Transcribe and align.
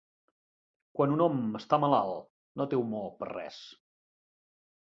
Quan 0.99 1.13
un 1.17 1.21
hom 1.25 1.43
està 1.59 1.79
malalt, 1.83 2.27
no 2.61 2.69
té 2.73 2.81
humor 2.81 3.07
per 3.21 3.29
a 3.29 3.33
res. 3.37 3.61